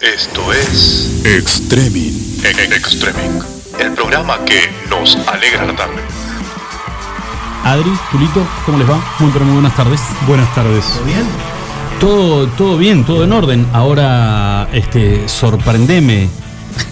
Esto 0.00 0.52
es 0.52 1.22
Extreming. 1.26 2.14
E- 2.44 2.74
Extreming, 2.74 3.40
el 3.78 3.92
programa 3.92 4.38
que 4.44 4.58
nos 4.88 5.16
alegra 5.28 5.66
la 5.66 5.76
tarde. 5.76 6.00
Adri, 7.64 7.90
Julito, 8.10 8.46
¿cómo 8.64 8.78
les 8.78 8.88
va? 8.88 8.98
Muy, 9.18 9.30
pero 9.30 9.44
muy 9.44 9.54
buenas 9.54 9.76
tardes. 9.76 10.00
Buenas 10.26 10.54
tardes. 10.54 10.84
bien? 11.04 11.24
Todo, 12.00 12.46
todo 12.48 12.78
bien, 12.78 13.04
todo 13.04 13.24
en 13.24 13.32
orden. 13.32 13.66
Ahora, 13.74 14.68
este, 14.72 15.28
sorprendeme. 15.28 16.28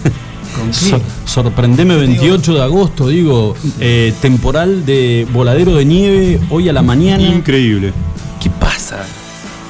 ¿Con 0.55 0.69
qué? 0.69 1.01
Sorprendeme 1.25 1.95
28 1.95 2.53
de 2.53 2.61
agosto, 2.63 3.07
digo, 3.07 3.55
eh, 3.79 4.13
temporal 4.21 4.85
de 4.85 5.27
voladero 5.31 5.73
de 5.75 5.85
nieve 5.85 6.39
hoy 6.51 6.69
a 6.69 6.73
la 6.73 6.83
mañana. 6.83 7.23
Increíble. 7.23 7.91
¿Qué 8.39 8.49
pasa? 8.51 9.03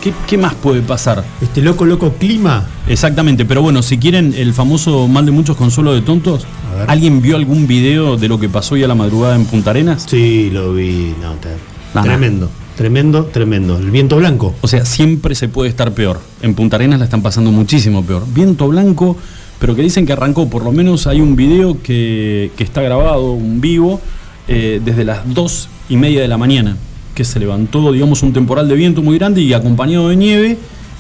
¿Qué, 0.02 0.14
qué 0.28 0.38
más 0.38 0.54
puede 0.56 0.82
pasar? 0.82 1.26
Este 1.42 1.62
loco, 1.62 1.84
loco 1.86 2.14
clima. 2.14 2.66
Exactamente, 2.88 3.44
pero 3.46 3.62
bueno, 3.62 3.82
si 3.84 3.98
quieren 3.98 4.34
el 4.38 4.54
famoso 4.54 5.08
mal 5.10 5.26
de 5.26 5.32
muchos 5.32 5.58
consuelo 5.58 5.94
de 5.94 6.02
tontos. 6.02 6.46
¿alguien 6.88 7.22
vio 7.22 7.36
algún 7.36 7.68
video 7.68 8.16
de 8.16 8.30
lo 8.30 8.40
que 8.40 8.48
pasó 8.48 8.76
hoy 8.76 8.84
a 8.84 8.88
la 8.88 8.96
madrugada 8.96 9.36
en 9.36 9.44
Punta 9.46 9.72
Arenas? 9.72 10.06
Sí, 10.08 10.50
lo 10.52 10.74
vi. 10.74 11.14
No, 11.22 11.34
te- 11.34 12.02
tremendo, 12.02 12.50
tremendo, 12.78 13.26
tremendo. 13.26 13.78
El 13.78 13.92
viento 13.92 14.16
blanco. 14.16 14.56
O 14.62 14.68
sea, 14.70 14.86
siempre 14.86 15.36
se 15.36 15.50
puede 15.50 15.70
estar 15.70 15.92
peor. 15.94 16.22
En 16.42 16.54
Punta 16.54 16.78
Arenas 16.78 17.00
la 17.00 17.06
están 17.06 17.22
pasando 17.22 17.52
muchísimo 17.52 18.04
peor. 18.06 18.24
Viento 18.34 18.70
blanco, 18.70 19.18
pero 19.60 19.76
que 19.76 19.82
dicen 19.82 20.06
que 20.06 20.14
arrancó. 20.14 20.50
Por 20.50 20.64
lo 20.64 20.72
menos 20.72 21.06
hay 21.08 21.20
un 21.20 21.36
video 21.36 21.82
que, 21.84 22.52
que 22.56 22.64
está 22.64 22.82
grabado, 22.82 23.34
un 23.34 23.60
vivo, 23.60 24.00
eh, 24.48 24.80
desde 24.84 25.04
las 25.04 25.34
dos 25.34 25.68
y 25.90 25.98
media 25.98 26.22
de 26.22 26.30
la 26.30 26.38
mañana. 26.38 26.78
Que 27.20 27.26
se 27.26 27.38
levantó, 27.38 27.92
digamos, 27.92 28.24
un 28.24 28.32
temporal 28.32 28.70
de 28.70 28.76
viento 28.76 29.02
muy 29.02 29.18
grande 29.18 29.42
y 29.42 29.52
acompañado 29.52 30.08
de 30.08 30.16
nieve. 30.16 30.58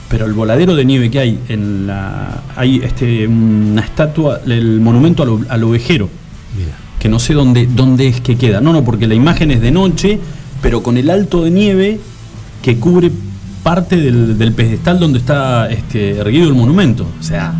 Pero 0.09 0.25
el 0.25 0.33
voladero 0.33 0.75
de 0.75 0.83
nieve 0.83 1.09
que 1.09 1.17
hay 1.17 1.39
en 1.47 1.87
la. 1.87 2.43
Hay 2.57 2.81
este, 2.83 3.25
una 3.25 3.79
estatua, 3.79 4.41
el 4.45 4.81
monumento 4.81 5.23
al, 5.23 5.45
al 5.47 5.63
ovejero 5.63 6.09
Mira. 6.57 6.73
que 6.99 7.07
no 7.07 7.19
sé 7.19 7.33
dónde, 7.35 7.67
dónde 7.73 8.09
es 8.09 8.19
que 8.19 8.35
queda. 8.35 8.59
No, 8.59 8.73
no, 8.73 8.83
porque 8.83 9.07
la 9.07 9.15
imagen 9.15 9.49
es 9.49 9.61
de 9.61 9.71
noche, 9.71 10.19
pero 10.61 10.83
con 10.83 10.97
el 10.97 11.09
alto 11.09 11.45
de 11.45 11.51
nieve 11.51 12.01
que 12.61 12.75
cubre 12.75 13.11
parte 13.63 13.95
del, 13.95 14.37
del 14.37 14.51
pedestal 14.51 14.99
donde 14.99 15.19
está 15.19 15.69
este, 15.71 16.17
erguido 16.17 16.49
el 16.49 16.53
monumento. 16.53 17.07
O 17.17 17.23
sea, 17.23 17.53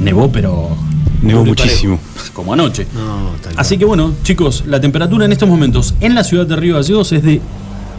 nevó, 0.00 0.28
pero 0.32 0.76
Nevó 1.22 1.44
muchísimo. 1.44 2.00
como 2.32 2.52
anoche. 2.52 2.84
No, 2.96 3.30
Así 3.56 3.78
que 3.78 3.84
bueno, 3.84 4.12
chicos, 4.24 4.64
la 4.66 4.80
temperatura 4.80 5.24
en 5.24 5.30
estos 5.30 5.48
momentos 5.48 5.94
en 6.00 6.16
la 6.16 6.24
ciudad 6.24 6.48
de 6.48 6.56
Río 6.56 6.74
Gallegos 6.74 7.12
es 7.12 7.22
de 7.22 7.40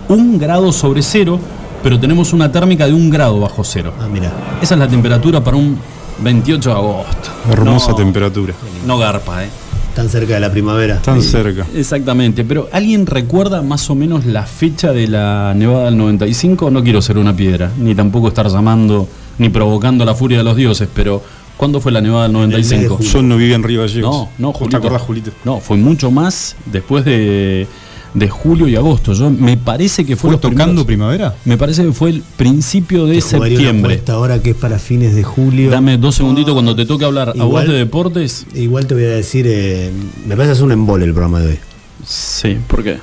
un 0.10 0.38
grado 0.38 0.72
sobre 0.72 1.02
cero, 1.02 1.40
pero 1.82 2.00
tenemos 2.00 2.34
una 2.34 2.52
térmica 2.52 2.86
de 2.88 2.94
un 2.94 3.10
grado 3.10 3.40
bajo 3.40 3.64
cero. 3.64 3.94
Ah, 4.00 4.08
mira. 4.12 4.32
Esa 4.62 4.76
es 4.76 4.80
la 4.80 4.88
temperatura 4.88 5.44
para 5.44 5.58
un 5.58 5.78
28 6.20 6.70
de 6.70 6.76
agosto. 6.76 7.30
Hermosa 7.50 7.90
No- 7.92 7.96
temperatura. 7.96 8.54
No 8.86 8.98
garpa, 8.98 9.44
¿eh? 9.44 9.50
Tan 9.96 10.10
cerca 10.10 10.34
de 10.34 10.40
la 10.40 10.52
primavera. 10.52 11.00
Tan 11.02 11.22
cerca. 11.22 11.68
Exactamente, 11.76 12.44
pero 12.44 12.68
¿alguien 12.72 13.06
recuerda 13.06 13.62
más 13.62 13.90
o 13.92 13.96
menos 13.96 14.26
la 14.26 14.44
fecha 14.44 14.92
de 14.92 15.08
la 15.08 15.54
nevada 15.56 15.86
del 15.86 15.98
95? 15.98 16.72
No 16.72 16.84
quiero 16.84 17.00
ser 17.02 17.18
una 17.20 17.36
piedra, 17.36 17.72
ni 17.78 17.94
tampoco 17.94 18.30
estar 18.30 18.48
llamando 18.50 19.08
ni 19.38 19.50
provocando 19.50 20.04
la 20.04 20.16
furia 20.16 20.40
de 20.40 20.44
los 20.44 20.56
dioses, 20.56 20.88
pero 20.96 21.22
¿cuándo 21.58 21.80
fue 21.80 21.92
la 21.92 22.02
nevada 22.02 22.28
del 22.28 22.36
el 22.38 22.48
mes 22.50 22.70
de 22.70 22.76
95? 22.78 22.96
julio. 22.98 23.12
Yo 23.12 23.22
no 23.22 23.38
vivía 23.38 23.56
en 23.56 23.64
Río 23.64 23.82
Gallegos. 23.82 24.12
No, 24.16 24.30
no, 24.40 24.48
¿Vos 24.48 24.58
Julito. 24.58 24.80
¿Te 24.80 24.88
acordás, 24.88 25.02
Julito? 25.04 25.32
No, 25.46 25.60
fue 25.60 25.78
mucho 25.78 26.10
más 26.10 26.56
después 26.66 27.06
de, 27.06 27.68
de 28.14 28.30
julio 28.30 28.68
y 28.68 28.76
agosto. 28.76 29.14
Yo 29.14 29.30
me 29.30 29.58
parece 29.58 30.06
que 30.06 30.16
fue, 30.16 30.22
¿Fue 30.30 30.32
los 30.32 30.42
tocando 30.42 30.86
primeros- 30.86 30.86
primavera? 30.86 31.36
Me 31.46 31.58
parece 31.58 31.84
que 31.84 31.92
fue 31.94 32.10
el 32.12 32.22
principio 32.38 33.06
de 33.06 33.22
septiembre. 33.22 33.94
apuesta 33.94 34.14
ahora 34.14 34.42
que 34.42 34.52
es 34.52 34.56
para 34.56 34.78
fines 34.80 35.16
de 35.16 35.24
julio. 35.24 35.70
Dame 35.72 35.98
dos 35.98 36.16
segunditos 36.16 36.54
cuando 36.54 36.76
te 36.76 36.86
toque 36.86 37.06
hablar 37.06 37.30
a 37.30 37.34
vos 37.34 37.46
Igual- 37.48 37.68
de 37.68 37.74
deportes. 37.74 38.46
Igual 38.54 38.86
te 38.88 38.94
voy 38.94 39.04
a 39.06 39.10
decir, 39.10 39.46
eh, 39.48 39.92
me 40.28 40.36
parece 40.36 40.52
que 40.54 40.58
es 40.58 40.62
un 40.62 40.72
embole 40.72 41.06
el 41.06 41.12
programa 41.14 41.40
de 41.40 41.48
hoy. 41.50 41.60
Sí, 42.06 42.58
¿por 42.68 42.84
qué? 42.84 42.98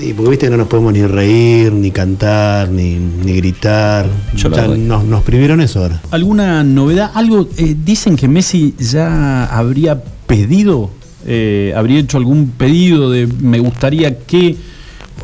Y 0.00 0.12
porque 0.12 0.30
viste 0.30 0.46
que 0.46 0.50
no 0.50 0.58
nos 0.58 0.68
podemos 0.68 0.92
ni 0.92 1.04
reír, 1.04 1.72
ni 1.72 1.90
cantar, 1.90 2.68
ni, 2.68 2.94
ni 2.94 3.32
gritar. 3.32 4.06
Yo 4.36 4.48
Ya 4.50 4.68
nos, 4.68 5.02
nos 5.02 5.22
prohibieron 5.24 5.60
eso 5.60 5.80
ahora. 5.80 6.00
¿Alguna 6.12 6.62
novedad? 6.62 7.10
Algo 7.14 7.48
eh, 7.56 7.74
dicen 7.84 8.14
que 8.14 8.28
Messi 8.28 8.74
ya 8.78 9.46
habría 9.46 10.00
pedido, 10.28 10.90
eh, 11.26 11.72
habría 11.76 12.00
hecho 12.00 12.18
algún 12.18 12.50
pedido 12.50 13.10
de 13.10 13.26
me 13.26 13.58
gustaría 13.58 14.18
que 14.18 14.56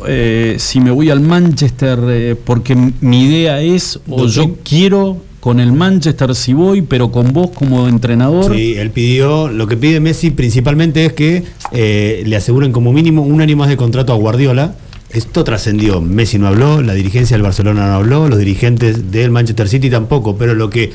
eh, 0.07 0.55
si 0.59 0.79
me 0.79 0.91
voy 0.91 1.09
al 1.09 1.21
Manchester, 1.21 1.99
eh, 2.09 2.35
porque 2.41 2.75
mi 3.01 3.25
idea 3.25 3.61
es, 3.61 3.99
o 4.09 4.27
yo 4.27 4.57
quiero 4.63 5.21
con 5.39 5.59
el 5.59 5.71
Manchester 5.73 6.33
si 6.33 6.53
voy, 6.53 6.81
pero 6.81 7.11
con 7.11 7.31
vos 7.31 7.51
como 7.51 7.87
entrenador. 7.87 8.55
Sí, 8.55 8.73
él 8.75 8.89
pidió, 8.89 9.47
lo 9.47 9.67
que 9.67 9.77
pide 9.77 9.99
Messi 9.99 10.31
principalmente 10.31 11.05
es 11.05 11.13
que 11.13 11.43
eh, 11.71 12.23
le 12.25 12.35
aseguren 12.35 12.71
como 12.71 12.91
mínimo 12.91 13.21
un 13.21 13.41
año 13.41 13.55
más 13.55 13.69
de 13.69 13.77
contrato 13.77 14.11
a 14.11 14.15
Guardiola. 14.15 14.75
Esto 15.15 15.45
trascendió. 15.45 16.01
Messi 16.01 16.37
no 16.37 16.47
habló, 16.47 16.81
la 16.81 16.93
dirigencia 16.93 17.35
del 17.35 17.41
Barcelona 17.43 17.87
no 17.87 17.93
habló, 17.93 18.27
los 18.27 18.37
dirigentes 18.37 19.11
del 19.11 19.31
Manchester 19.31 19.69
City 19.69 19.89
tampoco, 19.89 20.35
pero 20.37 20.53
lo 20.53 20.69
que 20.69 20.91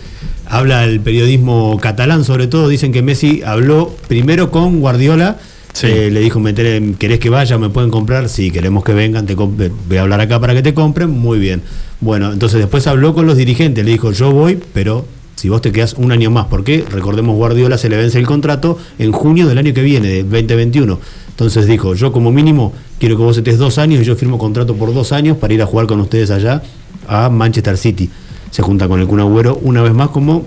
habla 0.47 0.85
el 0.85 1.01
periodismo 1.01 1.79
catalán 1.81 2.25
sobre 2.25 2.47
todo, 2.47 2.69
dicen 2.69 2.93
que 2.93 3.01
Messi 3.01 3.41
habló 3.45 3.97
primero 4.09 4.51
con 4.51 4.81
Guardiola. 4.81 5.39
Sí. 5.73 5.87
eh, 5.87 6.11
le 6.11 6.21
dijo, 6.21 6.39
"Me 6.41 6.51
enteré, 6.51 6.83
¿querés 6.99 7.21
que 7.21 7.31
vaya? 7.31 7.57
¿Me 7.57 7.71
pueden 7.71 7.91
comprar? 7.91 8.29
Sí, 8.29 8.51
queremos 8.51 8.83
que 8.85 8.93
vengan, 8.93 9.25
te 9.25 9.35
voy 9.37 9.97
a 9.97 10.03
hablar 10.03 10.21
acá 10.21 10.39
para 10.41 10.53
que 10.53 10.63
te 10.63 10.75
compren. 10.75 11.09
Muy 11.11 11.39
bien. 11.39 11.63
Bueno, 12.01 12.33
entonces 12.33 12.59
después 12.59 12.87
habló 12.89 13.15
con 13.15 13.25
los 13.27 13.37
dirigentes, 13.37 13.85
le 13.85 13.93
dijo, 13.93 14.11
yo 14.13 14.33
voy, 14.33 14.59
pero 14.75 15.07
si 15.41 15.49
vos 15.49 15.63
te 15.63 15.73
quedás 15.73 15.95
un 15.95 16.13
año 16.13 16.31
más, 16.31 16.49
porque 16.49 16.85
recordemos 16.91 17.35
Guardiola 17.35 17.79
se 17.79 17.89
le 17.89 17.97
vence 17.97 18.19
el 18.19 18.27
contrato 18.27 18.77
en 18.99 19.11
junio 19.11 19.47
del 19.47 19.57
año 19.57 19.73
que 19.73 19.81
viene, 19.81 20.09
de 20.09 20.23
2021. 20.23 21.01
Entonces 21.31 21.67
dijo, 21.67 21.95
yo 21.95 22.13
como 22.13 22.31
mínimo 22.31 22.75
quiero 22.99 23.17
que 23.17 23.23
vos 23.23 23.39
estés 23.39 23.57
dos 23.57 23.79
años 23.79 24.03
y 24.03 24.05
yo 24.05 24.17
firmo 24.17 24.37
contrato 24.37 24.75
por 24.77 24.93
dos 24.93 25.13
años 25.13 25.39
para 25.39 25.55
ir 25.55 25.63
a 25.63 25.67
jugar 25.67 25.87
con 25.87 25.99
ustedes 25.99 26.31
allá 26.31 26.63
a 27.09 27.31
Manchester 27.31 27.79
City. 27.79 28.11
Se 28.51 28.61
junta 28.61 28.87
con 28.87 29.01
el 29.01 29.07
Kun 29.07 29.21
Agüero 29.21 29.59
una 29.63 29.81
vez 29.81 29.95
más 29.95 30.11
como 30.11 30.45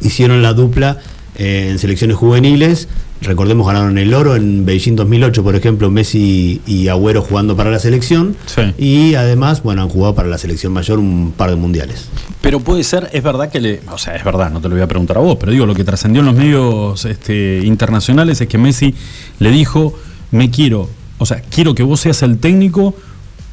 hicieron 0.00 0.40
la 0.40 0.54
dupla 0.54 0.96
eh, 1.36 1.68
en 1.70 1.78
selecciones 1.78 2.16
juveniles. 2.16 2.88
Recordemos, 3.20 3.66
ganaron 3.66 3.98
el 3.98 4.14
oro 4.14 4.34
en 4.34 4.64
Beijing 4.64 4.96
2008, 4.96 5.42
por 5.42 5.56
ejemplo, 5.56 5.90
Messi 5.90 6.62
y 6.66 6.88
Agüero 6.88 7.20
jugando 7.20 7.54
para 7.54 7.70
la 7.70 7.78
selección. 7.78 8.34
Sí. 8.46 8.62
Y 8.78 9.14
además, 9.14 9.62
bueno, 9.62 9.82
han 9.82 9.90
jugado 9.90 10.14
para 10.14 10.28
la 10.28 10.38
selección 10.38 10.72
mayor 10.72 10.98
un 11.00 11.34
par 11.36 11.50
de 11.50 11.56
mundiales. 11.56 12.08
Pero 12.42 12.60
puede 12.60 12.82
ser, 12.84 13.08
es 13.12 13.22
verdad 13.22 13.48
que 13.50 13.60
le. 13.60 13.80
O 13.90 13.96
sea, 13.98 14.14
es 14.16 14.24
verdad, 14.24 14.50
no 14.50 14.60
te 14.60 14.68
lo 14.68 14.74
voy 14.74 14.82
a 14.82 14.86
preguntar 14.88 15.16
a 15.16 15.20
vos, 15.20 15.36
pero 15.40 15.52
digo, 15.52 15.64
lo 15.64 15.74
que 15.74 15.84
trascendió 15.84 16.20
en 16.20 16.26
los 16.26 16.34
medios 16.34 17.04
este, 17.04 17.60
internacionales 17.64 18.40
es 18.40 18.48
que 18.48 18.58
Messi 18.58 18.94
le 19.38 19.50
dijo: 19.50 19.94
Me 20.32 20.50
quiero, 20.50 20.90
o 21.18 21.24
sea, 21.26 21.40
quiero 21.40 21.74
que 21.74 21.82
vos 21.84 22.00
seas 22.00 22.20
el 22.22 22.38
técnico 22.38 22.94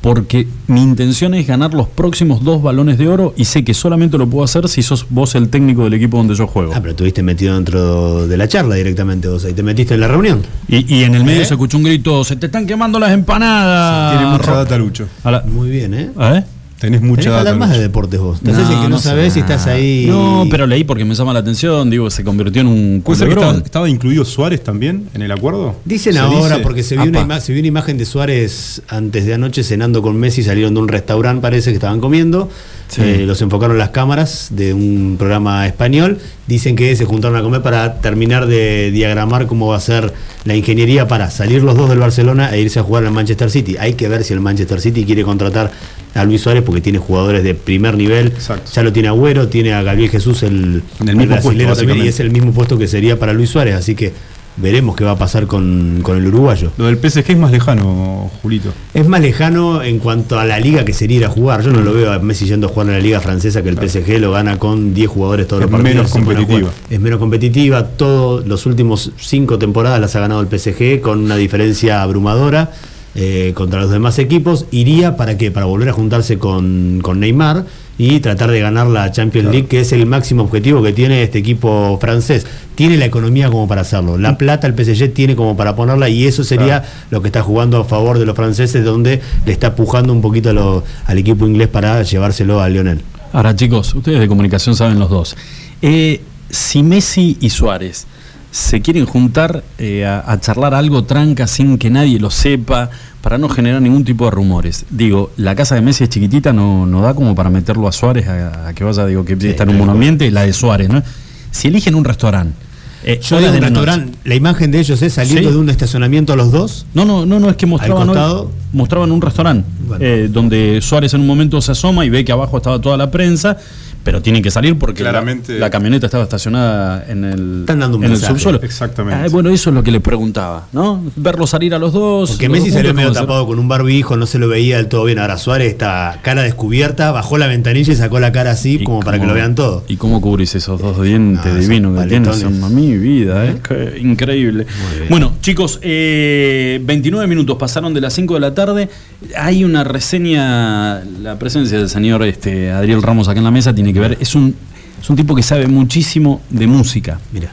porque 0.01 0.47
mi 0.67 0.81
intención 0.81 1.33
es 1.33 1.45
ganar 1.45 1.73
los 1.73 1.87
próximos 1.89 2.41
dos 2.43 2.63
balones 2.63 2.97
de 2.97 3.09
oro 3.09 3.33
y 3.35 3.43
sé 3.45 3.65
que 3.65 3.73
solamente 3.73 4.17
lo 4.17 4.27
puedo 4.29 4.45
hacer 4.45 4.67
si 4.69 4.81
sos 4.81 5.05
vos 5.09 5.35
el 5.35 5.49
técnico 5.49 5.83
del 5.83 5.93
equipo 5.93 6.15
donde 6.17 6.35
yo 6.35 6.47
juego. 6.47 6.71
Ah, 6.73 6.77
pero 6.79 6.91
estuviste 6.91 7.21
metido 7.21 7.53
dentro 7.55 8.25
de 8.25 8.37
la 8.37 8.47
charla 8.47 8.75
directamente 8.75 9.27
vos 9.27 9.43
ahí. 9.45 9.53
¿Te 9.53 9.61
metiste 9.61 9.93
en 9.95 9.99
la 9.99 10.07
reunión? 10.07 10.41
Y, 10.69 10.95
y 10.95 11.03
en 11.03 11.15
el 11.15 11.25
medio 11.25 11.41
¿Eh? 11.41 11.45
se 11.45 11.53
escuchó 11.53 11.77
un 11.77 11.83
grito: 11.83 12.23
¡Se 12.23 12.37
te 12.37 12.45
están 12.47 12.65
quemando 12.65 12.97
las 12.97 13.11
empanadas! 13.11 14.17
Tiene 14.17 14.31
mucha 14.31 14.51
data, 14.51 14.77
Lucho. 14.77 15.07
la- 15.25 15.41
Muy 15.41 15.69
bien, 15.69 15.93
¿eh? 15.93 16.09
¿Eh? 16.19 16.43
Tenés 16.79 17.01
Tenés 17.01 17.01
mucha 17.01 17.29
que 17.29 17.35
hablar 17.35 17.57
más 17.57 17.71
de 17.71 17.79
deportes 17.79 18.19
vos. 18.19 18.39
Te 18.39 18.51
haces 18.51 18.69
el 18.69 18.81
que 18.81 18.87
no, 18.89 18.99
sabés 18.99 19.33
si 19.33 19.41
estás 19.41 19.67
ahí. 19.67 20.05
No, 20.07 20.45
pero 20.49 20.65
leí 20.65 20.85
porque 20.85 21.03
me 21.03 21.13
llama 21.13 21.33
la 21.33 21.39
atención, 21.39 21.89
digo, 21.89 22.09
se 22.09 22.23
convirtió 22.23 22.61
en 22.61 22.67
un 22.67 23.01
¿Puede 23.03 23.19
ser 23.19 23.27
que 23.27 23.33
culebrón. 23.35 23.55
estaba, 23.57 23.65
estaba 23.65 23.89
incluido 23.89 24.23
Suárez 24.23 24.63
también 24.63 25.09
en 25.13 25.21
el 25.21 25.31
acuerdo? 25.31 25.75
Dicen 25.83 26.13
¿Se 26.13 26.19
ahora, 26.19 26.55
dice? 26.55 26.59
porque 26.63 26.83
se 26.83 26.95
vio, 26.95 27.05
una 27.09 27.21
Apa. 27.21 27.41
se 27.41 27.51
vio 27.51 27.59
una 27.61 27.67
imagen 27.67 27.97
de 27.97 28.05
Suárez 28.05 28.81
antes 28.87 29.25
de 29.25 29.33
anoche 29.33 29.63
cenando 29.63 30.01
con 30.01 30.17
Messi, 30.17 30.41
salieron 30.41 30.73
de 30.73 30.79
un 30.79 30.87
restaurante, 30.87 31.41
parece 31.41 31.71
que 31.71 31.75
estaban 31.75 31.99
comiendo. 31.99 32.49
Sí. 32.89 33.01
Eh, 33.03 33.25
los 33.25 33.41
enfocaron 33.41 33.77
las 33.77 33.89
cámaras 33.89 34.47
de 34.49 34.73
un 34.73 35.15
programa 35.17 35.67
español. 35.67 36.17
Dicen 36.47 36.75
que 36.75 36.95
se 36.95 37.05
juntaron 37.05 37.37
a 37.37 37.43
comer 37.43 37.61
para 37.61 38.01
terminar 38.01 38.47
de 38.47 38.89
diagramar 38.91 39.45
cómo 39.45 39.67
va 39.67 39.77
a 39.77 39.79
ser 39.79 40.11
la 40.43 40.55
ingeniería 40.55 41.07
para 41.07 41.29
salir 41.29 41.61
los 41.61 41.77
dos 41.77 41.89
del 41.89 41.99
Barcelona 41.99 42.49
e 42.53 42.61
irse 42.61 42.79
a 42.79 42.83
jugar 42.83 43.05
al 43.05 43.11
Manchester 43.11 43.51
City. 43.51 43.77
Hay 43.79 43.93
que 43.93 44.07
ver 44.07 44.23
si 44.23 44.33
el 44.33 44.39
Manchester 44.39 44.81
City 44.81 45.05
quiere 45.05 45.23
contratar 45.23 45.71
a 46.15 46.25
Luis 46.25 46.41
Suárez 46.41 46.63
porque 46.63 46.81
tiene 46.81 46.97
jugadores 46.97 47.43
de 47.43 47.53
primer 47.53 47.95
nivel. 47.95 48.27
Exacto. 48.27 48.71
Ya 48.73 48.81
lo 48.81 48.91
tiene 48.91 49.09
Agüero, 49.09 49.47
tiene 49.47 49.73
a 49.73 49.83
Gabriel 49.83 50.09
Jesús, 50.09 50.41
el, 50.41 50.81
el 51.05 51.15
mismo 51.15 51.39
puesto, 51.39 51.75
también, 51.75 52.05
y 52.05 52.07
es 52.07 52.19
el 52.19 52.31
mismo 52.31 52.51
puesto 52.51 52.77
que 52.77 52.87
sería 52.87 53.19
para 53.19 53.33
Luis 53.33 53.51
Suárez. 53.51 53.75
Así 53.75 53.93
que 53.93 54.13
veremos 54.61 54.95
qué 54.95 55.03
va 55.03 55.11
a 55.11 55.17
pasar 55.17 55.47
con, 55.47 55.99
con 56.03 56.17
el 56.17 56.27
uruguayo. 56.27 56.71
Lo 56.77 56.85
del 56.85 56.97
PSG 56.97 57.31
es 57.31 57.37
más 57.37 57.51
lejano, 57.51 58.29
Julito. 58.41 58.71
Es 58.93 59.07
más 59.07 59.21
lejano 59.21 59.81
en 59.81 59.99
cuanto 59.99 60.39
a 60.39 60.45
la 60.45 60.59
liga 60.59 60.85
que 60.85 60.93
sería 60.93 61.17
ir 61.17 61.25
a 61.25 61.29
jugar. 61.29 61.61
Yo 61.63 61.71
no 61.71 61.81
lo 61.81 61.93
veo 61.93 62.11
a 62.11 62.19
Messi 62.19 62.45
yendo 62.45 62.67
a 62.67 62.69
jugar 62.69 62.89
a 62.89 62.91
la 62.93 62.99
liga 62.99 63.19
francesa 63.19 63.61
que 63.63 63.69
el 63.69 63.77
PSG 63.77 64.19
lo 64.19 64.31
gana 64.31 64.57
con 64.59 64.93
10 64.93 65.09
jugadores 65.09 65.47
todos 65.47 65.63
Es 65.63 65.69
los 65.71 65.81
partidos. 65.81 65.95
menos 65.95 66.11
competitiva. 66.11 66.69
Es 66.89 66.99
menos 66.99 67.19
competitiva. 67.19 67.83
Todos 67.87 68.45
los 68.47 68.65
últimos 68.65 69.11
5 69.17 69.57
temporadas 69.59 69.99
las 69.99 70.15
ha 70.15 70.19
ganado 70.19 70.41
el 70.41 70.47
PSG 70.47 71.01
con 71.01 71.19
una 71.19 71.35
diferencia 71.35 72.01
abrumadora 72.01 72.71
eh, 73.15 73.51
contra 73.55 73.81
los 73.81 73.91
demás 73.91 74.19
equipos. 74.19 74.65
Iría 74.71 75.17
para 75.17 75.37
qué? 75.37 75.51
Para 75.51 75.65
volver 75.65 75.89
a 75.89 75.93
juntarse 75.93 76.37
con, 76.37 76.99
con 77.01 77.19
Neymar 77.19 77.65
y 77.97 78.21
tratar 78.21 78.49
de 78.51 78.61
ganar 78.61 78.87
la 78.87 79.11
Champions 79.11 79.49
League, 79.51 79.67
que 79.67 79.81
es 79.81 79.91
el 79.91 80.05
máximo 80.05 80.43
objetivo 80.43 80.81
que 80.81 80.93
tiene 80.93 81.21
este 81.21 81.39
equipo 81.39 81.97
francés. 81.99 82.47
Tiene 82.75 82.95
la 82.95 83.03
economía 83.05 83.49
como 83.49 83.67
para 83.67 83.81
hacerlo. 83.81 84.17
La 84.17 84.37
plata 84.37 84.67
el 84.67 84.73
PSG 84.73 85.11
tiene 85.13 85.35
como 85.35 85.57
para 85.57 85.75
ponerla 85.75 86.07
y 86.07 86.25
eso 86.25 86.45
sería 86.45 86.83
lo 87.11 87.21
que 87.21 87.27
está 87.27 87.41
jugando 87.41 87.77
a 87.81 87.83
favor 87.83 88.17
de 88.17 88.25
los 88.25 88.35
franceses, 88.37 88.85
donde 88.85 89.19
le 89.45 89.51
está 89.51 89.75
pujando 89.75 90.13
un 90.13 90.21
poquito 90.21 90.51
a 90.51 90.53
lo- 90.53 90.83
al 91.07 91.17
equipo 91.17 91.45
inglés 91.45 91.67
para 91.67 92.01
llevárselo 92.03 92.61
a 92.61 92.69
Lionel. 92.69 93.01
Ahora, 93.33 93.53
chicos, 93.55 93.93
ustedes 93.93 94.19
de 94.21 94.27
comunicación 94.29 94.75
saben 94.75 94.97
los 94.97 95.09
dos. 95.09 95.35
Eh, 95.81 96.21
si 96.49 96.81
Messi 96.83 97.37
y 97.41 97.49
Suárez 97.49 98.07
se 98.51 98.81
quieren 98.81 99.05
juntar 99.05 99.63
eh, 99.77 100.05
a, 100.05 100.23
a 100.31 100.39
charlar 100.39 100.73
algo 100.73 101.03
tranca 101.03 101.45
sin 101.47 101.77
que 101.77 101.89
nadie 101.89 102.19
lo 102.19 102.29
sepa, 102.31 102.89
para 103.21 103.37
no 103.37 103.49
generar 103.49 103.81
ningún 103.81 104.05
tipo 104.05 104.25
de 104.25 104.31
rumores. 104.31 104.85
Digo, 104.89 105.31
la 105.37 105.53
casa 105.53 105.75
de 105.75 105.81
Messi 105.81 106.05
es 106.05 106.09
chiquitita, 106.09 106.53
no, 106.53 106.85
no 106.85 107.01
da 107.01 107.13
como 107.13 107.35
para 107.35 107.49
meterlo 107.49 107.87
a 107.87 107.91
Suárez 107.91 108.27
a, 108.27 108.69
a 108.69 108.73
que 108.73 108.83
vaya, 108.85 109.05
digo, 109.05 109.25
que 109.25 109.33
está 109.33 109.63
en 109.63 109.69
un 109.69 109.77
buen 109.77 109.89
ambiente, 109.89 110.31
la 110.31 110.43
de 110.43 110.53
Suárez, 110.53 110.87
¿no? 110.89 111.03
Si 111.51 111.67
eligen 111.67 111.95
un 111.95 112.05
restaurante. 112.05 112.55
eh, 113.03 113.19
Yo 113.21 113.35
horas 113.37 113.51
digo 113.51 113.51
de 113.51 113.57
un 113.69 113.75
restaurante, 113.75 114.17
la 114.23 114.35
imagen 114.35 114.71
de 114.71 114.79
ellos 114.79 115.01
es 115.01 115.13
saliendo 115.13 115.49
Sí. 115.49 115.53
de 115.53 115.59
un 115.61 115.69
estacionamiento 115.69 116.31
a 116.31 116.37
los 116.37 116.51
dos. 116.51 116.85
No, 116.93 117.03
no, 117.05 117.25
no, 117.25 117.39
no, 117.41 117.49
es 117.49 117.57
que 117.57 117.65
mostraban, 117.65 118.09
hoy- 118.09 118.47
mostraban 118.71 119.11
un 119.11 119.21
restaurante 119.21 119.67
Bueno. 119.87 120.03
eh, 120.05 120.29
donde 120.31 120.79
Suárez 120.81 121.13
en 121.13 121.19
un 121.21 121.27
momento 121.27 121.61
se 121.61 121.73
asoma 121.73 122.05
y 122.05 122.09
ve 122.09 122.23
que 122.23 122.31
abajo 122.31 122.55
estaba 122.57 122.79
toda 122.79 122.95
la 122.97 123.11
prensa, 123.11 123.57
pero 124.03 124.21
tienen 124.21 124.41
que 124.41 124.51
salir 124.51 124.77
porque 124.77 125.03
la- 125.03 125.09
Claramente- 125.11 125.59
la, 125.59 125.69
camioneta 125.69 126.05
estaba 126.07 126.23
estacionada 126.23 127.05
en 127.07 127.23
el, 127.25 127.59
Están 127.61 127.79
dando 127.79 127.97
un 127.97 128.03
en 128.05 128.11
el 128.11 128.17
subsuelo. 128.17 128.59
Exactamente. 128.61 129.23
Ah, 129.25 129.27
bueno, 129.31 129.49
eso 129.49 129.69
es 129.69 129.73
lo 129.75 129.83
que 129.83 129.91
le 129.91 129.99
preguntaba, 129.99 130.67
¿no? 130.71 131.03
Verlo 131.15 131.45
salir 131.47 131.73
a 131.73 131.79
los 131.79 131.93
dos. 131.93 132.31
Porque 132.31 132.47
los 132.47 132.53
Messi 132.57 132.69
dos 132.69 132.75
salió 132.77 132.93
medio 132.93 133.11
tapado 133.11 133.45
con 133.45 133.59
un 133.59 133.67
barbijo, 133.67 134.17
no 134.17 134.25
se 134.25 134.39
lo 134.39 134.47
veía 134.47 134.77
del 134.77 134.87
todo 134.87 135.05
bien. 135.05 135.19
Ahora 135.19 135.37
Suárez 135.37 135.69
está 135.69 136.19
cara 136.23 136.41
descubierta, 136.43 137.11
bajó 137.11 137.37
la 137.37 137.47
ventanilla 137.47 137.93
y 137.93 137.95
sacó 137.95 138.19
la 138.19 138.31
cara 138.31 138.51
así 138.51 138.83
como 138.83 139.01
para 139.01 139.19
que 139.19 139.25
lo 139.27 139.33
vean 139.33 139.55
todo. 139.55 139.83
¿Y 139.87 139.97
cómo 139.97 140.21
cubrís 140.21 140.55
esos 140.55 140.79
dos 140.81 141.01
dientes 141.01 141.59
divinos 141.59 141.99
que 142.01 142.07
tienes? 142.07 142.37
Son 142.37 142.75
mi 142.75 142.97
vida, 142.97 143.45
¿eh? 143.45 143.57
Qué 143.67 143.99
increíble. 144.01 144.65
bien. 144.97 145.09
Bueno, 145.09 145.33
chicos, 145.41 145.79
eh, 145.81 146.79
29 146.83 147.27
minutos 147.27 147.57
pasaron 147.57 147.93
de 147.93 148.01
las 148.01 148.13
5 148.13 148.33
de 148.35 148.39
la 148.39 148.53
tarde. 148.53 148.89
Hay 149.37 149.63
una 149.63 149.83
reseña, 149.83 151.01
la 151.21 151.37
presencia 151.37 151.77
del 151.77 151.89
señor 151.89 152.23
este, 152.23 152.71
Adriel 152.71 153.01
Ramos 153.01 153.27
acá 153.27 153.39
en 153.39 153.43
la 153.45 153.51
mesa 153.51 153.73
tiene 153.73 153.88
que 153.93 153.99
ver. 153.99 154.17
Es 154.19 154.35
un, 154.35 154.55
es 155.01 155.09
un 155.09 155.15
tipo 155.15 155.35
que 155.35 155.43
sabe 155.43 155.67
muchísimo 155.67 156.41
de 156.49 156.67
música. 156.67 157.19
Mira. 157.31 157.51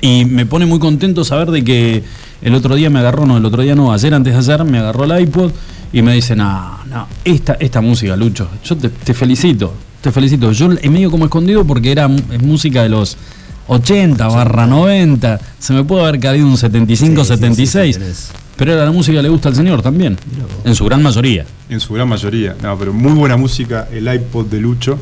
Y 0.00 0.24
me 0.24 0.46
pone 0.46 0.66
muy 0.66 0.78
contento 0.78 1.24
saber 1.24 1.50
de 1.50 1.64
que 1.64 2.02
el 2.42 2.54
otro 2.54 2.74
día 2.76 2.90
me 2.90 3.00
agarró, 3.00 3.26
no, 3.26 3.36
el 3.36 3.44
otro 3.44 3.62
día 3.62 3.74
no, 3.74 3.92
ayer 3.92 4.14
antes 4.14 4.32
de 4.32 4.38
ayer 4.38 4.64
me 4.64 4.78
agarró 4.78 5.04
el 5.04 5.20
iPod 5.22 5.50
y 5.92 6.02
me 6.02 6.14
dice, 6.14 6.36
no, 6.36 6.78
no, 6.88 7.06
esta, 7.24 7.54
esta 7.54 7.80
música, 7.80 8.14
Lucho, 8.16 8.48
yo 8.64 8.76
te, 8.76 8.88
te 8.88 9.12
felicito, 9.14 9.74
te 10.00 10.12
felicito. 10.12 10.52
Yo 10.52 10.70
he 10.80 10.88
medio 10.88 11.10
como 11.10 11.24
escondido 11.24 11.64
porque 11.64 11.90
era 11.90 12.08
es 12.32 12.40
música 12.40 12.84
de 12.84 12.88
los 12.88 13.16
80 13.66 14.26
barra 14.28 14.66
90, 14.66 15.40
se 15.58 15.72
me 15.72 15.82
puede 15.84 16.02
haber 16.02 16.20
caído 16.20 16.46
un 16.46 16.56
75, 16.56 17.24
Sí, 17.24 17.28
sí, 17.28 17.34
sí, 17.34 17.40
76, 17.40 17.94
sí, 17.96 18.00
tenés. 18.00 18.30
pero 18.56 18.72
era 18.72 18.84
la 18.84 18.92
música 18.92 19.16
que 19.18 19.22
le 19.24 19.28
gusta 19.28 19.48
al 19.48 19.56
señor 19.56 19.82
también, 19.82 20.16
en 20.64 20.74
su 20.76 20.84
gran 20.84 21.02
mayoría. 21.02 21.44
En 21.68 21.80
su 21.80 21.92
gran 21.94 22.08
mayoría. 22.08 22.54
No, 22.62 22.78
pero 22.78 22.92
muy 22.92 23.12
buena 23.12 23.36
música, 23.36 23.88
el 23.92 24.12
iPod 24.12 24.46
de 24.46 24.60
Lucho. 24.60 24.98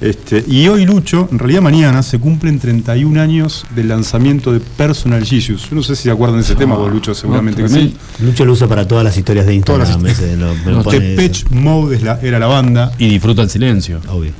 Este, 0.00 0.42
y 0.48 0.66
hoy 0.68 0.86
Lucho, 0.86 1.28
en 1.30 1.38
realidad 1.38 1.60
mañana, 1.60 2.02
se 2.02 2.18
cumplen 2.18 2.58
31 2.58 3.20
años 3.20 3.66
del 3.74 3.88
lanzamiento 3.88 4.50
de 4.52 4.60
Personal 4.60 5.24
Jesus. 5.24 5.68
Yo 5.68 5.76
no 5.76 5.82
sé 5.82 5.94
si 5.94 6.04
se 6.04 6.10
acuerdan 6.10 6.36
de 6.38 6.42
ese 6.42 6.54
tema, 6.54 6.74
vos, 6.76 6.90
Lucho, 6.90 7.14
seguramente 7.14 7.62
que 7.62 7.68
sí. 7.68 7.94
Lucho 8.20 8.46
lo 8.46 8.52
usa 8.52 8.66
para 8.66 8.88
todas 8.88 9.04
las 9.04 9.16
historias 9.18 9.44
de 9.46 9.54
Instagram. 9.54 10.06
Ese 10.06 10.36
lo- 10.38 10.54
me 10.64 10.72
Los 10.72 10.84
pone 10.84 11.00
Depeche 11.00 11.44
eso. 11.46 11.54
Mode 11.54 11.96
es 11.96 12.02
la- 12.02 12.18
era 12.22 12.38
la 12.38 12.46
banda. 12.46 12.92
Y 12.98 13.08
disfruta 13.10 13.42
el 13.42 13.50
silencio. 13.50 14.00
Obvio. 14.08 14.30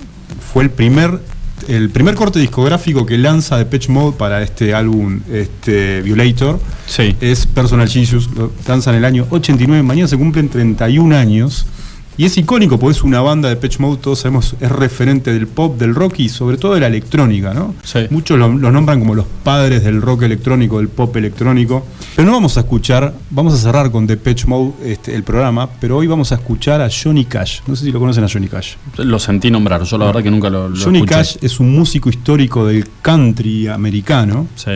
Fue 0.53 0.65
el 0.65 0.71
primer, 0.71 1.21
el 1.69 1.91
primer 1.91 2.15
corte 2.15 2.39
discográfico 2.41 3.05
que 3.05 3.19
lanza 3.19 3.59
Depeche 3.59 3.93
Mode 3.93 4.17
para 4.17 4.43
este 4.43 4.73
álbum 4.75 5.21
este, 5.31 6.01
Violator. 6.01 6.59
Sí. 6.87 7.15
es 7.21 7.45
Personal 7.45 7.87
Jesus, 7.89 8.31
lo 8.35 8.51
lanzan 8.67 8.95
en 8.95 8.99
el 9.01 9.05
año 9.05 9.27
89, 9.29 9.83
mañana 9.83 10.09
se 10.09 10.17
cumplen 10.17 10.49
31 10.49 11.13
años. 11.15 11.67
Y 12.21 12.27
es 12.27 12.37
icónico 12.37 12.79
porque 12.79 12.99
es 12.99 13.03
una 13.03 13.23
banda 13.23 13.49
de 13.49 13.57
Pitch 13.57 13.79
Mode, 13.79 13.97
todos 14.03 14.19
sabemos, 14.19 14.55
es 14.61 14.71
referente 14.71 15.33
del 15.33 15.47
pop, 15.47 15.79
del 15.79 15.95
rock 15.95 16.19
y 16.21 16.29
sobre 16.29 16.59
todo 16.59 16.75
de 16.75 16.81
la 16.81 16.89
electrónica, 16.89 17.55
¿no? 17.55 17.75
Sí. 17.83 18.01
Muchos 18.11 18.39
lo- 18.39 18.53
los 18.53 18.71
nombran 18.75 18.99
como 18.99 19.15
los 19.15 19.25
padres 19.43 19.83
del 19.85 20.03
rock 20.03 20.25
electrónico, 20.25 20.77
del 20.77 20.89
pop 20.89 21.17
electrónico. 21.17 21.87
Pero 22.15 22.27
no 22.27 22.33
vamos 22.35 22.59
a 22.59 22.61
escuchar, 22.61 23.15
vamos 23.31 23.55
a 23.55 23.57
cerrar 23.57 23.91
con 23.91 24.07
Depeche 24.07 24.47
Mode 24.47 24.73
este, 24.85 25.15
el 25.15 25.23
programa, 25.23 25.67
pero 25.81 25.97
hoy 25.97 26.07
vamos 26.09 26.31
a 26.33 26.35
escuchar 26.35 26.83
a 26.83 26.91
Johnny 26.91 27.25
Cash. 27.25 27.61
No 27.67 27.75
sé 27.75 27.87
si 27.87 27.91
lo 27.91 27.99
conocen 27.99 28.23
a 28.23 28.29
Johnny 28.31 28.49
Cash. 28.49 28.75
Lo 28.99 29.19
sentí 29.19 29.51
nombrar, 29.51 29.83
yo 29.85 29.97
la 29.97 30.05
verdad 30.05 30.23
que 30.23 30.31
nunca 30.31 30.51
lo, 30.51 30.69
lo 30.69 30.77
Johnny 30.77 30.99
escuché. 30.99 31.15
Cash 31.15 31.37
es 31.41 31.59
un 31.59 31.73
músico 31.75 32.11
histórico 32.11 32.67
del 32.67 32.87
country 33.01 33.69
americano. 33.69 34.47
Sí. 34.57 34.73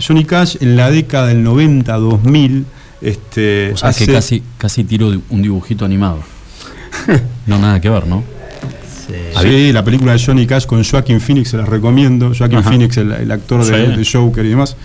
Johnny 0.00 0.24
Cash 0.24 0.58
en 0.60 0.76
la 0.76 0.88
década 0.92 1.26
del 1.26 1.44
90-2000 1.44 2.62
este, 3.00 3.72
O 3.72 3.76
sea 3.76 3.88
que 3.92 4.04
hace- 4.04 4.12
casi, 4.12 4.42
casi 4.56 4.84
tiro 4.84 5.10
un 5.30 5.42
dibujito 5.42 5.84
animado. 5.84 6.20
No, 7.46 7.58
nada 7.58 7.80
que 7.80 7.88
ver, 7.88 8.06
¿no? 8.06 8.22
Sí, 9.40 9.72
la 9.72 9.84
película 9.84 10.12
de 10.12 10.18
Johnny 10.24 10.46
Cash 10.46 10.66
con 10.66 10.82
Joaquin 10.82 11.20
Phoenix 11.20 11.50
se 11.50 11.56
las 11.56 11.68
recomiendo. 11.68 12.32
Joaquin 12.36 12.58
Ajá. 12.58 12.70
Phoenix, 12.70 12.96
el, 12.96 13.12
el 13.12 13.30
actor 13.30 13.64
de, 13.64 13.86
Sí. 13.86 13.96
de 13.96 14.04
Joker 14.20 14.44
y 14.44 14.48
demás, 14.48 14.76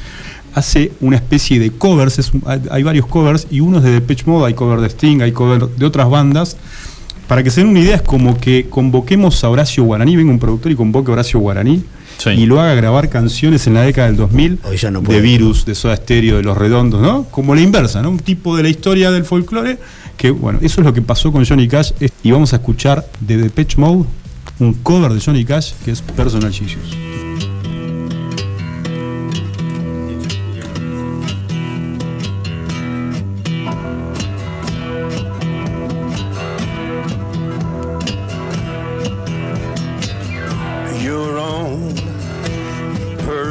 hace 0.53 0.91
una 1.01 1.15
especie 1.15 1.59
de 1.59 1.71
covers. 1.71 2.19
es 2.19 2.31
un- 2.33 2.43
hay, 2.45 2.61
hay 2.69 2.83
varios 2.83 3.07
covers 3.07 3.47
y 3.49 3.61
uno 3.61 3.77
es 3.79 3.83
de 3.83 3.91
Depeche 3.93 4.25
Mode, 4.27 4.45
hay 4.47 4.53
cover 4.53 4.79
de 4.81 4.87
Sting, 4.89 5.21
hay 5.21 5.31
cover 5.31 5.67
de 5.67 5.85
otras 5.85 6.07
bandas. 6.09 6.57
Para 7.31 7.43
que 7.43 7.49
se 7.49 7.61
den 7.61 7.69
una 7.69 7.79
idea, 7.79 7.95
es 7.95 8.01
como 8.01 8.37
que 8.37 8.67
convoquemos 8.69 9.41
a 9.45 9.49
Horacio 9.49 9.85
Guaraní, 9.85 10.17
venga 10.17 10.31
un 10.33 10.37
productor 10.37 10.69
y 10.73 10.75
convoque 10.75 11.11
a 11.11 11.13
Horacio 11.13 11.39
Guaraní 11.39 11.81
Sí. 12.17 12.31
y 12.31 12.45
lo 12.45 12.59
haga 12.59 12.75
grabar 12.75 13.07
canciones 13.07 13.65
en 13.67 13.73
la 13.75 13.83
década 13.83 14.07
del 14.07 14.17
2000 14.17 14.59
Hoy 14.65 14.75
ya 14.75 14.91
no 14.91 14.99
de. 14.99 15.21
Virus, 15.21 15.63
de 15.63 15.73
Soda 15.73 15.95
Stereo, 15.95 16.35
de 16.35 16.43
Los 16.43 16.57
Redondos, 16.57 17.01
¿no? 17.01 17.23
Como 17.31 17.55
la 17.55 17.61
inversa, 17.61 18.01
¿no? 18.01 18.09
Un 18.09 18.19
tipo 18.19 18.57
de 18.57 18.63
la 18.63 18.69
historia 18.69 19.11
del 19.11 19.23
folclore 19.23 19.77
que, 20.17 20.29
bueno, 20.29 20.59
eso 20.61 20.81
es 20.81 20.85
lo 20.85 20.93
que 20.93 21.01
pasó 21.01 21.31
con 21.31 21.45
Johnny 21.45 21.69
Cash 21.69 21.93
y 22.21 22.31
vamos 22.31 22.51
a 22.51 22.57
escuchar 22.57 23.07
de 23.21 23.37
Depeche 23.37 23.79
Mode 23.79 24.03
un 24.59 24.73
cover 24.73 25.13
de 25.13 25.21
Johnny 25.21 25.45
Cash 25.45 25.71
que 25.85 25.91
es 25.91 26.01
Personal 26.01 26.51
Jesus. 26.51 26.97